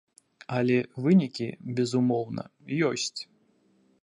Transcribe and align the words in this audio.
Але 0.55 0.77
вынікі, 1.07 1.47
безумоўна, 1.81 2.43
ёсць. 2.91 3.15